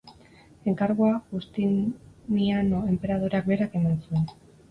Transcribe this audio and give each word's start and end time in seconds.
Enkargua, 0.69 1.09
Justiniano 1.33 2.81
enperadoreak 2.93 3.51
berak 3.53 3.79
eman 3.81 4.01
zuen. 4.07 4.27